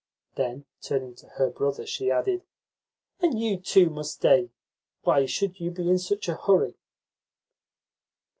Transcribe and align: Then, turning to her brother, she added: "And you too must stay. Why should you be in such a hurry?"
Then, 0.33 0.65
turning 0.81 1.13
to 1.17 1.27
her 1.37 1.51
brother, 1.51 1.85
she 1.85 2.09
added: 2.09 2.43
"And 3.19 3.39
you 3.39 3.59
too 3.59 3.91
must 3.91 4.15
stay. 4.15 4.49
Why 5.03 5.27
should 5.27 5.59
you 5.59 5.69
be 5.69 5.87
in 5.91 5.99
such 5.99 6.27
a 6.27 6.33
hurry?" 6.37 6.73